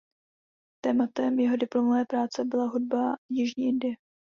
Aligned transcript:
Tématem 0.81 1.39
jeho 1.39 1.57
diplomové 1.57 2.05
práce 2.05 2.45
byla 2.45 2.65
hudba 2.67 3.15
Jižní 3.29 3.65
Indie. 3.67 3.95